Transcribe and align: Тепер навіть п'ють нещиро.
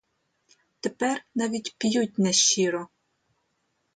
Тепер 0.79 1.21
навіть 1.35 1.75
п'ють 1.77 2.19
нещиро. 2.19 2.87